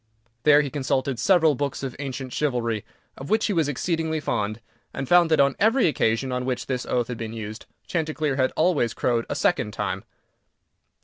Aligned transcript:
There 0.45 0.61
he 0.63 0.71
consulted 0.71 1.19
several 1.19 1.53
books 1.53 1.83
of 1.83 1.95
ancient 1.99 2.33
chivalry, 2.33 2.83
of 3.17 3.29
which 3.29 3.45
he 3.45 3.53
was 3.53 3.69
exceedingly 3.69 4.19
fond, 4.19 4.59
and 4.95 5.07
found 5.07 5.29
that, 5.29 5.39
on 5.39 5.55
every 5.59 5.85
occasion 5.87 6.31
on 6.31 6.43
which 6.43 6.65
this 6.65 6.87
oath 6.87 7.07
had 7.09 7.19
been 7.19 7.33
used, 7.33 7.67
Chanticleer 7.85 8.35
had 8.35 8.51
always 8.55 8.95
crowed 8.95 9.27
a 9.29 9.35
second 9.35 9.73
time. 9.73 10.03